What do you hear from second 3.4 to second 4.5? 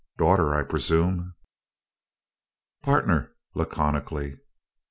laconically.